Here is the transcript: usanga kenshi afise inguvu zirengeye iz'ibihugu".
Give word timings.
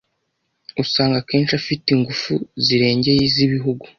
usanga 0.83 1.25
kenshi 1.29 1.53
afise 1.59 1.85
inguvu 1.95 2.31
zirengeye 2.65 3.19
iz'ibihugu". 3.27 3.85